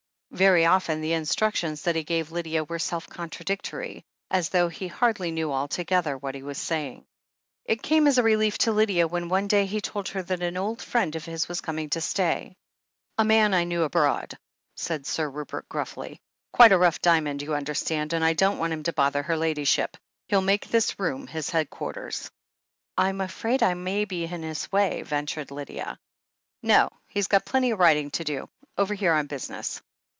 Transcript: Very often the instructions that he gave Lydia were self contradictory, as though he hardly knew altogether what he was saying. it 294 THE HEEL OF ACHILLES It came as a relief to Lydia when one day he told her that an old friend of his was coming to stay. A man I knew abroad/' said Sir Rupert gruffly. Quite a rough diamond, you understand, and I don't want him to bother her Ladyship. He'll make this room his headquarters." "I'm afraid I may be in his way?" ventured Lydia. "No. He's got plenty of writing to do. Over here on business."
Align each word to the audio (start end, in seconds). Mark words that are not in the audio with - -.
Very 0.33 0.65
often 0.65 1.01
the 1.01 1.11
instructions 1.11 1.81
that 1.81 1.97
he 1.97 2.03
gave 2.05 2.31
Lydia 2.31 2.63
were 2.63 2.79
self 2.79 3.05
contradictory, 3.05 4.05
as 4.29 4.47
though 4.47 4.69
he 4.69 4.87
hardly 4.87 5.29
knew 5.29 5.51
altogether 5.51 6.17
what 6.17 6.35
he 6.35 6.41
was 6.41 6.57
saying. 6.57 7.05
it 7.65 7.83
294 7.83 7.83
THE 7.83 7.83
HEEL 7.83 7.83
OF 7.83 7.83
ACHILLES 7.83 7.83
It 7.83 7.89
came 7.89 8.07
as 8.07 8.17
a 8.17 8.23
relief 8.23 8.57
to 8.59 8.71
Lydia 8.71 9.07
when 9.09 9.29
one 9.29 9.49
day 9.49 9.65
he 9.65 9.81
told 9.81 10.07
her 10.07 10.23
that 10.23 10.41
an 10.41 10.55
old 10.55 10.81
friend 10.81 11.17
of 11.17 11.25
his 11.25 11.49
was 11.49 11.59
coming 11.59 11.89
to 11.89 11.99
stay. 11.99 12.55
A 13.17 13.25
man 13.25 13.53
I 13.53 13.65
knew 13.65 13.81
abroad/' 13.83 14.35
said 14.77 15.05
Sir 15.05 15.29
Rupert 15.29 15.67
gruffly. 15.67 16.21
Quite 16.53 16.71
a 16.71 16.77
rough 16.79 17.01
diamond, 17.01 17.41
you 17.41 17.53
understand, 17.53 18.13
and 18.13 18.23
I 18.23 18.31
don't 18.31 18.57
want 18.57 18.71
him 18.73 18.83
to 18.83 18.93
bother 18.93 19.23
her 19.23 19.35
Ladyship. 19.35 19.97
He'll 20.29 20.39
make 20.39 20.69
this 20.69 20.97
room 20.97 21.27
his 21.27 21.49
headquarters." 21.49 22.31
"I'm 22.97 23.19
afraid 23.19 23.61
I 23.61 23.73
may 23.73 24.05
be 24.05 24.23
in 24.23 24.43
his 24.43 24.71
way?" 24.71 25.01
ventured 25.01 25.51
Lydia. 25.51 25.99
"No. 26.63 26.89
He's 27.09 27.27
got 27.27 27.45
plenty 27.45 27.71
of 27.71 27.79
writing 27.79 28.11
to 28.11 28.23
do. 28.23 28.47
Over 28.77 28.93
here 28.93 29.11
on 29.11 29.27
business." 29.27 29.81